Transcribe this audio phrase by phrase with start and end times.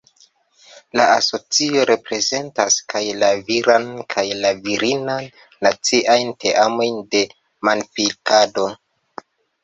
[0.99, 5.27] La asocio reprezentas kaj la viran kaj la virinan
[5.67, 7.21] naciajn teamojn de
[7.69, 8.65] manpilkado.